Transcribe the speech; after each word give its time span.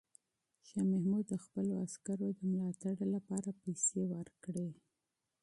شاه 0.67 0.85
محمود 0.93 1.25
د 1.29 1.33
خپلو 1.43 1.73
عسکرو 1.85 2.27
د 2.37 2.39
ملاتړ 2.51 2.95
لپاره 3.15 3.49
پیسې 3.61 4.01
ورکړې. 4.13 4.69